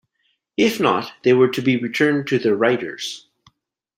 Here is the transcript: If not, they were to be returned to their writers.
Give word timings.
If 0.57 0.79
not, 0.79 1.11
they 1.21 1.31
were 1.33 1.49
to 1.49 1.61
be 1.61 1.77
returned 1.77 2.25
to 2.29 2.39
their 2.39 2.55
writers. 2.55 3.29